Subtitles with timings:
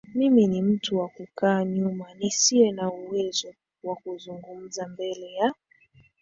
[0.13, 3.53] mimi ni mtu wa kukaa nyuma nisiye na uwezo
[3.83, 5.53] wa kuzungumza mbele ya